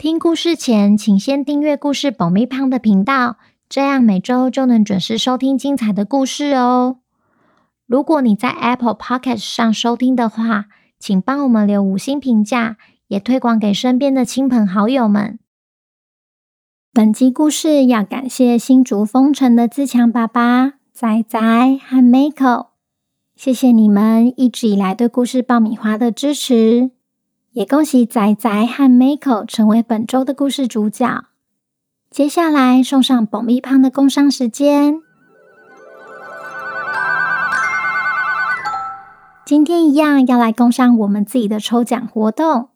[0.00, 3.36] 听故事前，请先订阅故事爆米胖的频道，
[3.68, 7.00] 这样每周就能准时收听精彩的故事哦。
[7.86, 10.68] 如果你在 Apple Podcast 上收听的话，
[10.98, 15.38] 请帮我们留五星评价，也推广给身边的亲朋好友们。
[16.94, 22.68] 本集故事要感谢新竹丰城的自强爸爸、仔仔和 Miko，
[23.36, 26.92] 谢谢你们一直以来对故事爆米花的支持。
[27.52, 31.24] 也恭喜仔仔和 Miko 成为本周的故事主角。
[32.08, 35.00] 接下来送上爆米花的工商时间。
[39.44, 42.68] 今天一样要来工商我们自己的抽奖活动。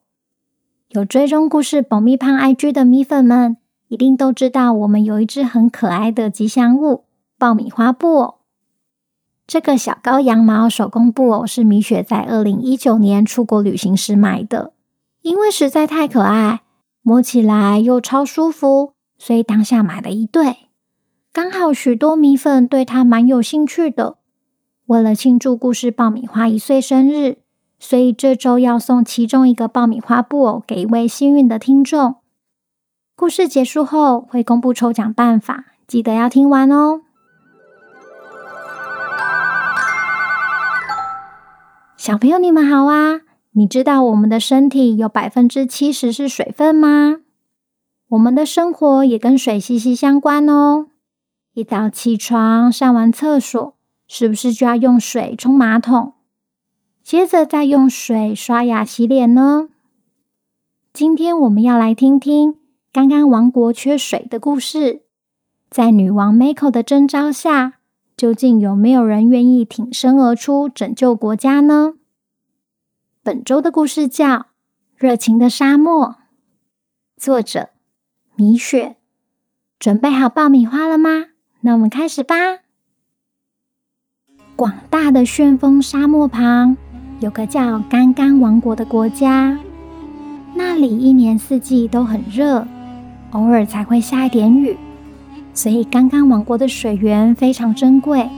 [0.89, 3.57] 有追踪故事爆米花 IG 的米粉们，
[3.87, 7.05] 一定都知道我们有一只很可爱的吉祥物——
[7.39, 8.44] 爆米花布偶。
[9.47, 14.73] 这个小羔羊毛手工布偶是米雪在二零一九年出国旅行时买的，
[15.21, 16.63] 因为实在太可爱，
[17.03, 20.57] 摸起来又超舒服，所以当下买了一对。
[21.33, 24.17] 刚好许多米粉对它蛮有兴趣的。
[24.87, 27.39] 为了庆祝故事爆米花一岁生日，
[27.79, 32.17] 所以这周要送其中一个爆米花布偶给一位幸运的听众。
[33.15, 37.03] 故事结束后会公布抽奖办法，记得要听完哦。
[42.05, 43.23] 小朋友，你们好啊！
[43.53, 47.21] 你知道我们的身体有百分之七十是水分吗？
[48.11, 50.89] 我们的生活也跟水息息相关哦。
[51.55, 53.75] 一早起床，上完厕所，
[54.07, 56.13] 是不是就要用水冲马桶？
[57.03, 59.71] 接着再用水刷牙洗脸呢？
[60.93, 62.57] 今天我们要来听听
[62.93, 65.05] 刚刚王国缺水的故事。
[65.71, 67.79] 在女王 Miko 的征召下，
[68.15, 71.95] 究竟有没有人愿意挺身而出拯救国家呢？
[73.25, 74.27] 本周的故事叫
[74.99, 76.09] 《热情的沙漠》，
[77.17, 77.71] 作者
[78.37, 78.97] 米雪。
[79.79, 81.29] 准备好爆米花了吗？
[81.63, 82.35] 那我们开始吧。
[84.55, 86.77] 广大的旋风沙漠旁，
[87.21, 89.59] 有个叫干干王国的国家，
[90.55, 92.67] 那里一年四季都很热，
[93.31, 94.77] 偶尔才会下一点雨。
[95.55, 98.29] 所以，干干王国的水源非常珍贵，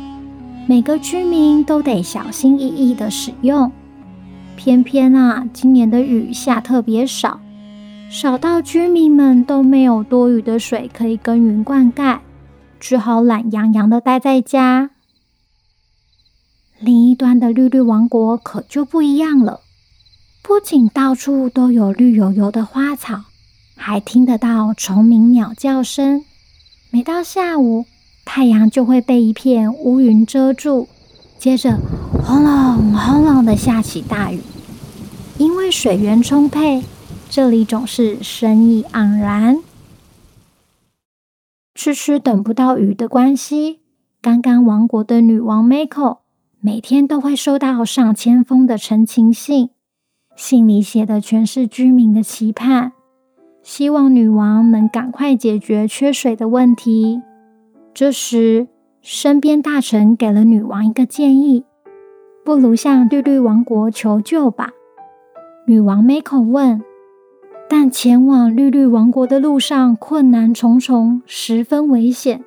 [0.68, 3.72] 每个居民都得小心翼翼的使用。
[4.56, 7.40] 偏偏啊，今年的雨下特别少，
[8.10, 12.18] 少到居民们都没有多余的水可以耕耘灌溉，
[12.80, 14.90] 只好懒洋洋的待在家。
[16.80, 19.60] 另一端的绿绿王国可就不一样了，
[20.42, 23.24] 不仅到处都有绿油油的花草，
[23.76, 26.24] 还听得到虫鸣鸟叫声。
[26.90, 27.84] 每到下午，
[28.24, 30.88] 太阳就会被一片乌云遮住，
[31.38, 31.78] 接着
[32.24, 34.40] 轰隆轰隆的下起大雨。
[35.38, 36.82] 因为水源充沛，
[37.28, 39.62] 这里总是生意盎然。
[41.74, 43.80] 迟迟等不到雨的关系，
[44.22, 46.18] 刚刚王国的女王 Miko
[46.58, 49.68] 每天都会收到上千封的陈情信，
[50.34, 52.92] 信里写的全是居民的期盼。
[53.62, 57.20] 希望女王能赶快解决缺水的问题。
[57.92, 58.68] 这时，
[59.08, 61.64] 身边大臣给了女王一个建议：
[62.44, 64.72] 不如向绿绿王国求救吧。
[65.68, 66.82] 女王 Miko 问
[67.70, 72.42] ：“但前往绿绿王国的路上困难重重，十分危险。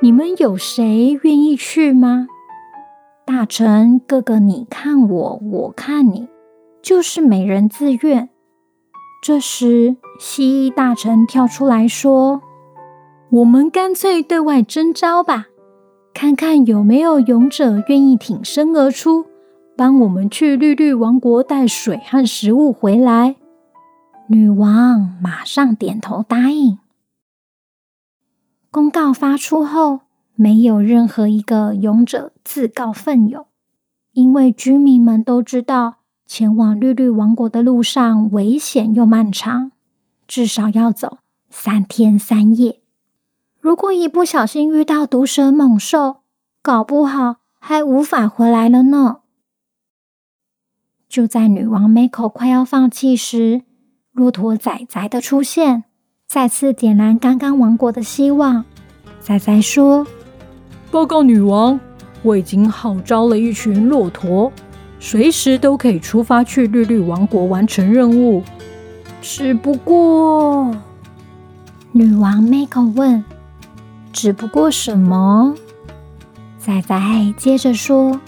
[0.00, 2.28] 你们有谁愿意去吗？”
[3.26, 6.28] 大臣个个你看我，我看你，
[6.80, 8.28] 就是没人自愿。
[9.24, 12.42] 这时，蜥蜴大臣跳出来说
[13.32, 15.48] ：“我们干脆对外征召吧，
[16.12, 19.26] 看看有没有勇者愿意挺身而出，
[19.76, 23.36] 帮我们去绿绿王国带水和食物回来。”
[24.28, 26.78] 女王马上点头答应。
[28.70, 30.00] 公告发出后，
[30.34, 33.46] 没有任何一个勇者自告奋勇，
[34.12, 35.96] 因为居民们都知道。
[36.26, 39.72] 前往绿绿王国的路上危险又漫长，
[40.28, 41.18] 至少要走
[41.48, 42.79] 三天三夜。
[43.60, 46.22] 如果一不小心遇到毒蛇猛兽，
[46.62, 49.18] 搞不好还无法回来了呢。
[51.06, 53.62] 就在女王 Miko 快要放弃时，
[54.12, 55.84] 骆驼仔仔的出现，
[56.26, 58.64] 再次点燃刚刚王国的希望。
[59.20, 60.06] 仔仔说
[60.90, 61.78] ：“报告女王，
[62.22, 64.50] 我已经号召了一群骆驼，
[64.98, 68.42] 随时都可以出发去绿绿王国完成任务。
[69.20, 70.74] 只不过……”
[71.92, 73.22] 女王 Mako 问
[74.12, 75.54] ：“只不过什么？”
[76.58, 78.20] 仔仔接着说：“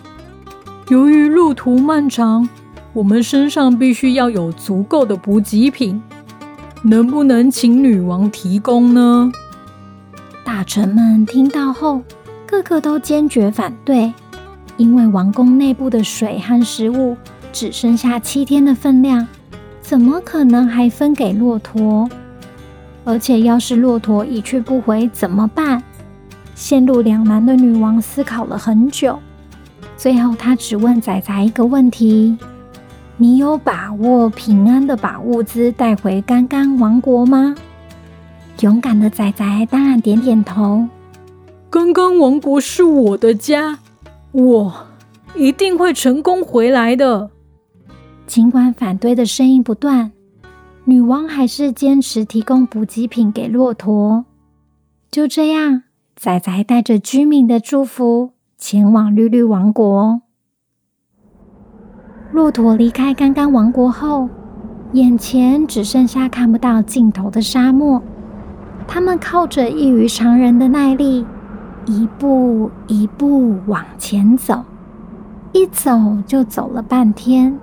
[0.88, 2.48] 由于路途漫长，
[2.92, 6.02] 我们身上必须要有足够的补给品，
[6.82, 9.30] 能不能请女王提供呢？”
[10.44, 12.02] 大臣们听到后，
[12.46, 14.12] 个个都坚决反对，
[14.76, 17.16] 因为王宫内部的水和食物
[17.52, 19.26] 只剩下七天的分量，
[19.80, 22.08] 怎么可能还分给骆驼？
[23.04, 25.82] 而且，要是骆驼一去不回怎么办？
[26.54, 29.18] 陷入两难的女王思考了很久，
[29.96, 32.36] 最后她只问仔仔一个问题
[33.16, 37.54] ：“你有把握平安的把物资带回刚刚王国吗？”
[38.60, 40.86] 勇敢的仔仔当然点点头。
[41.70, 43.78] 刚刚王国是我的家，
[44.30, 44.72] 我
[45.34, 47.30] 一定会成功回来的。
[48.26, 50.12] 尽管反对的声音不断。
[50.84, 54.24] 女王还是坚持提供补给品给骆驼。
[55.12, 55.84] 就这样，
[56.16, 60.22] 仔仔带着居民的祝福前往绿绿王国。
[62.32, 64.28] 骆驼离开甘甘王国后，
[64.92, 68.02] 眼前只剩下看不到尽头的沙漠。
[68.88, 71.24] 他们靠着异于常人的耐力，
[71.86, 74.64] 一步一步往前走，
[75.52, 75.92] 一走
[76.26, 77.56] 就走了半天。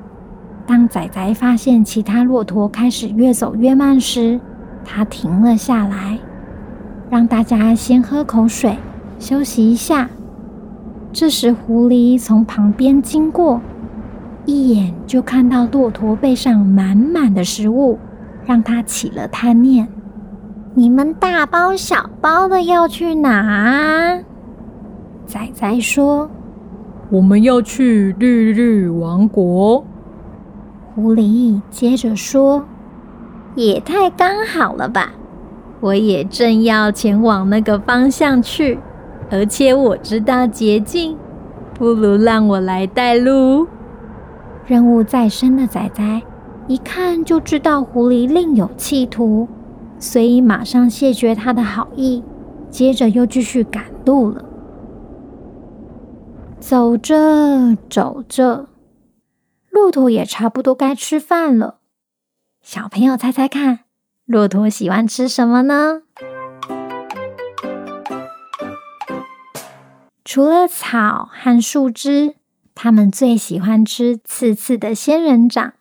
[0.69, 4.39] 当仔仔发现其他骆驼开始越走越慢时，
[4.85, 6.19] 他停了下来，
[7.09, 8.77] 让大家先喝口水，
[9.17, 10.07] 休息一下。
[11.11, 13.59] 这时，狐狸从旁边经过，
[14.45, 17.97] 一眼就看到骆驼背上满满的食物，
[18.45, 19.87] 让他起了贪念
[20.75, 24.21] ：“你们大包小包的要去哪？”
[25.25, 26.29] 仔仔说
[27.09, 29.83] ：“我们要去绿绿王国。”
[30.99, 32.65] 狐狸接着说
[33.55, 35.13] ：“也太刚好了吧！
[35.79, 38.77] 我也正要前往那个方向去，
[39.31, 41.15] 而且我知道捷径，
[41.73, 43.65] 不如让我来带路。”
[44.67, 46.21] 任务在身的仔仔
[46.67, 49.47] 一看就知道狐狸另有企图，
[49.99, 52.21] 所以马上谢绝他的好意，
[52.69, 54.43] 接着又继续赶路了。
[56.59, 58.68] 走着走着。
[59.79, 61.79] 骆驼也差不多该吃饭了。
[62.61, 63.85] 小朋友猜猜看，
[64.25, 66.01] 骆驼喜欢吃什么呢？
[70.25, 72.35] 除了草和树枝，
[72.75, 75.75] 它们最喜欢吃刺刺的仙人掌，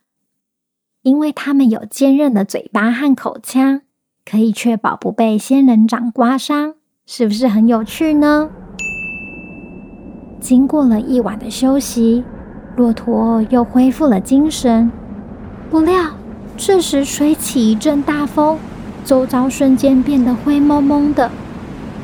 [1.02, 3.82] 因为它们有坚韧的嘴巴和口腔，
[4.24, 6.76] 可以确保不被仙人掌刮伤。
[7.04, 8.48] 是不是很有趣呢？
[10.40, 12.22] 经过了一晚的休息。
[12.78, 14.92] 骆驼又恢复了精神，
[15.68, 16.12] 不料
[16.56, 18.56] 这时吹起一阵大风，
[19.04, 21.28] 周遭瞬间变得灰蒙蒙的，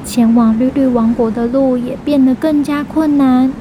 [0.05, 3.53] 前往绿绿王国的路也变得更加困难。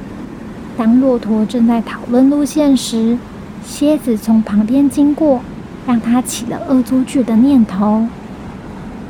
[0.76, 3.16] 当骆驼正在讨论路线时，
[3.64, 5.40] 蝎子从旁边经过，
[5.86, 8.08] 让他起了恶作剧的念头：“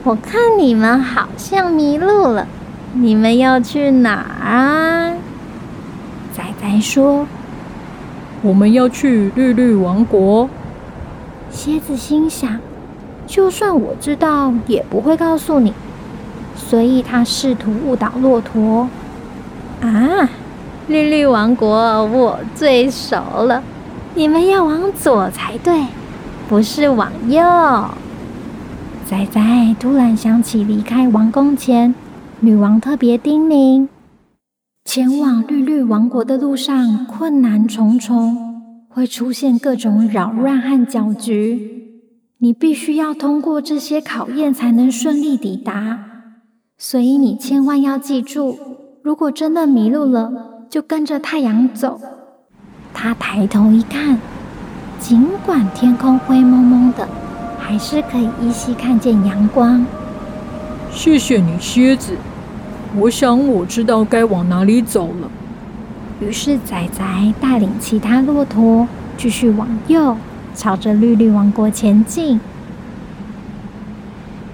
[0.05, 2.47] 我看你们好像迷路了，
[2.93, 5.15] 你们要去哪儿啊？”
[6.37, 7.27] 仔仔说。
[8.45, 10.51] 我们要去绿绿王国。
[11.51, 12.61] 蝎子心想：
[13.27, 15.73] 就算我知道，也不会告诉你。
[16.55, 18.87] 所以他试图误导骆驼。
[19.81, 20.29] 啊，
[20.89, 23.63] 绿绿王国我最熟了，
[24.15, 25.87] 你们要往左才对，
[26.47, 27.41] 不是往右。
[29.07, 29.41] 仔仔
[29.81, 31.95] 突然想起离开王宫前，
[32.41, 33.89] 女王特别叮咛。
[34.95, 41.91] 前往绿绿王国的路上困难重重，会出现各种扰乱和搅局。
[42.39, 45.99] 你必须要通过这些考验才能顺利抵达。
[46.79, 48.57] 所以你千万要记住，
[49.03, 50.33] 如果真的迷路了，
[50.71, 52.01] 就跟着太阳走。
[52.93, 54.21] 他抬头一看，
[55.01, 57.09] 尽管天空灰蒙蒙的，
[57.59, 59.85] 还是可以依稀看见阳光。
[60.93, 62.13] 谢谢你，蝎子。
[62.97, 65.31] 我想我知道该往哪里走了。
[66.21, 68.87] 于是仔仔带领其他骆驼
[69.17, 70.17] 继续往右，
[70.55, 72.39] 朝着绿绿王国前进。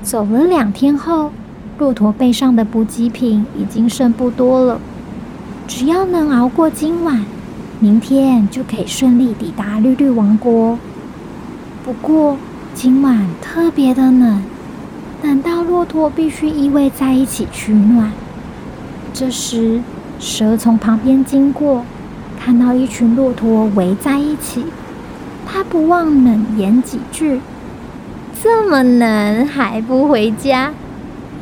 [0.02, 1.30] 走了两天后，
[1.78, 4.80] 骆驼背上的补给品已经剩不多了。
[5.68, 7.24] 只要能熬过今晚，
[7.78, 10.78] 明天就可以顺利抵达绿绿王国。
[11.84, 12.38] 不过
[12.74, 14.42] 今晚特别的冷，
[15.22, 18.12] 冷到骆骆驼必须依偎在一起取暖。
[19.12, 19.80] 这时，
[20.18, 21.84] 蛇从旁边经过，
[22.42, 24.64] 看到一群骆驼围在一起，
[25.46, 27.40] 他不忘冷言几句
[28.42, 30.72] ：“这么冷还不回家？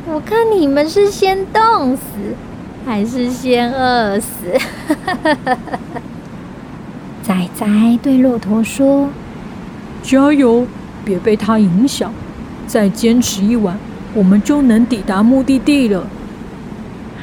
[0.05, 2.01] 我看你们是先冻死，
[2.85, 4.27] 还是先饿死？”
[7.23, 7.67] 仔仔
[8.01, 9.09] 对骆驼说
[10.01, 10.65] ：“加油，
[11.05, 12.11] 别被他影响，
[12.65, 13.77] 再坚持一晚，
[14.13, 16.07] 我们就能抵达目的地了。”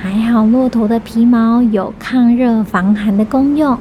[0.00, 3.76] 还好，骆驼的皮毛有抗热防寒的功用，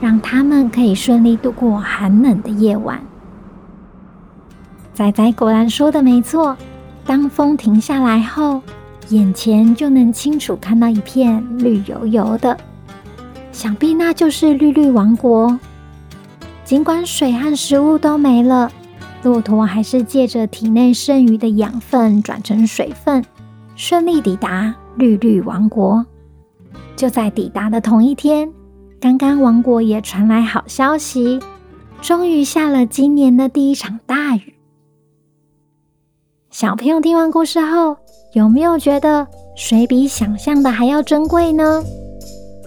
[0.00, 3.00] 让它们可以顺利度过寒冷的夜晚。
[4.94, 6.56] 仔仔果然说的没错，
[7.04, 8.60] 当风停下来后，
[9.10, 12.56] 眼前就能清楚看到一片绿油油的。
[13.52, 15.58] 想必那就是绿绿王国。
[16.64, 18.70] 尽管水和食物都没了，
[19.22, 23.24] 骆驼还是借着体内剩余的养分转成水分，
[23.74, 26.04] 顺利抵达绿绿王国。
[26.94, 28.52] 就在抵达的同一天，
[29.00, 31.40] 刚刚王国也传来好消息，
[32.02, 34.54] 终于下了今年的第一场大雨。
[36.50, 37.96] 小朋友听完故事后，
[38.34, 39.26] 有没有觉得
[39.56, 41.82] 水比想象的还要珍贵呢？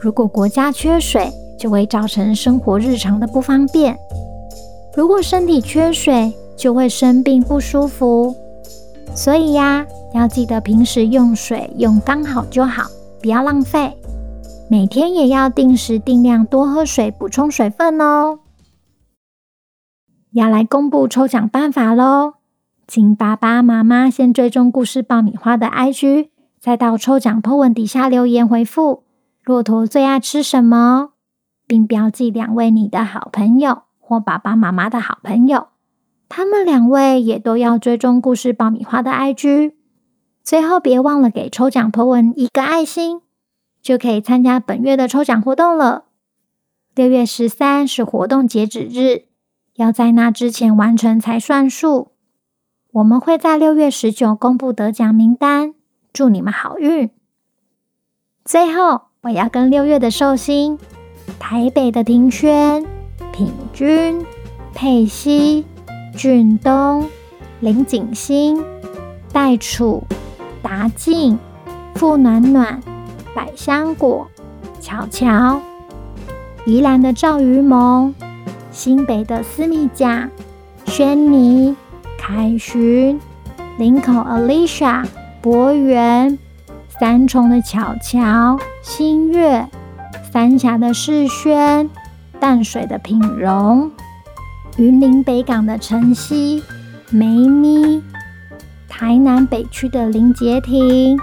[0.01, 3.93] 如果国家缺水，就会造成生活日常的不方便；
[4.95, 8.35] 如果身体缺水，就会生病不舒服。
[9.13, 12.83] 所以呀，要记得平时用水用刚好就好，
[13.21, 13.97] 不要浪费。
[14.69, 18.39] 每天也要定时定量多喝水，补充水分哦。
[20.31, 22.35] 要来公布抽奖办法喽！
[22.87, 26.29] 请爸爸妈妈先追踪故事爆米花的 IG，
[26.59, 29.03] 再到抽奖 po 文底下留言回复。
[29.43, 31.09] 骆驼最爱吃什么？
[31.65, 35.67] 并标记两位你的好朋友或爸爸妈妈的好朋友，
[36.29, 39.73] 他们两位也都要追踪故事爆米花的 IG。
[40.43, 43.21] 最后别忘了给抽奖 po 文一个爱心，
[43.81, 46.05] 就可以参加本月的抽奖活动了。
[46.93, 49.25] 六月十三是活动截止日，
[49.75, 52.11] 要在那之前完成才算数。
[52.91, 55.73] 我们会在六月十九公布得奖名单，
[56.11, 57.09] 祝你们好运。
[58.45, 59.13] 最后。
[59.23, 60.77] 我要跟六月的寿星、
[61.39, 62.85] 台北的庭轩、
[63.31, 64.21] 品君、
[64.73, 65.65] 佩西、
[66.13, 67.09] 俊东、
[67.61, 68.61] 林景星、
[69.31, 70.03] 戴楚、
[70.63, 71.37] 达静、
[71.93, 72.81] 傅暖暖、
[73.35, 74.27] 百香果、
[74.79, 75.61] 巧巧、
[76.65, 78.15] 宜兰的赵于萌、
[78.71, 80.27] 新北的思密甲、
[80.85, 81.75] 轩尼、
[82.17, 83.21] 凯寻、
[83.77, 85.05] 林口 Alicia、
[85.39, 86.39] 博源。
[86.99, 89.67] 三重的巧巧、新月、
[90.31, 91.89] 三峡的世轩、
[92.39, 93.91] 淡水的品荣、
[94.77, 96.63] 云林北港的晨曦、
[97.09, 98.01] 梅咪、
[98.95, 101.19] 台南北区的林杰廷、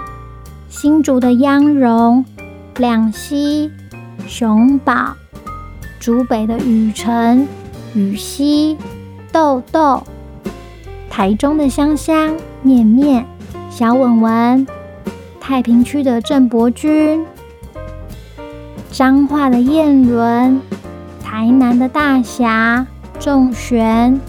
[0.67, 2.25] 新竹的央荣、
[2.75, 3.71] 亮熙、
[4.27, 5.15] 熊宝、
[5.97, 7.47] 竹北的雨辰、
[7.95, 8.77] 雨熙、
[9.31, 10.03] 豆豆、
[11.09, 13.25] 台中的香香、面面、
[13.69, 14.67] 小文文。
[15.39, 17.25] 太平区的郑伯君，
[18.91, 20.59] 彰化的燕伦，
[21.23, 22.85] 台南的大侠
[23.17, 24.19] 仲玄，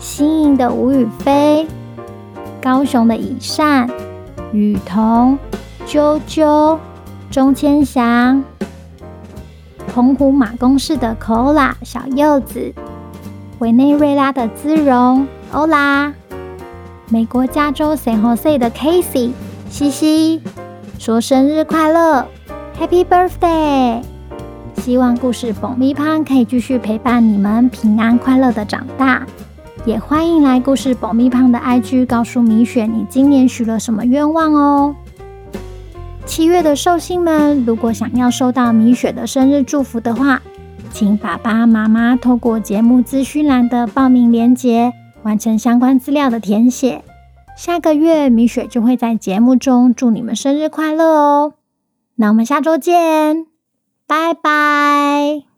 [0.00, 1.64] 新营的吴雨霏，
[2.62, 3.90] 高雄的以善，
[4.52, 5.36] 雨桐，
[5.84, 6.78] 啾啾，
[7.28, 8.44] 钟千祥，
[9.92, 12.72] 澎湖马公市的 Kola 小柚子，
[13.58, 16.14] 委内瑞拉的姿荣，欧拉，
[17.08, 19.32] 美国加州 San Jose 的 Casey。
[19.68, 20.40] 西西
[21.00, 22.26] 说：“生日快乐
[22.78, 24.02] ，Happy Birthday！
[24.76, 29.26] 希望故事爆米花可以继续陪伴你们平安快乐的长大。
[29.84, 34.94] 也欢迎来故事保密胖的 IG 告诉米雪你今年许了什么愿望哦。
[36.24, 40.40] 七月的寿星们，如果想要收到米雪的生日祝福的话，
[40.92, 44.92] 请爸爸妈妈透过节目资讯栏的报名链接
[45.24, 47.02] 完成相关资料的填写。”
[47.58, 51.54] 下个月米雪就会在节目中祝你们生日快乐哦！
[52.14, 53.46] 那我们下周见，
[54.06, 55.51] 拜拜。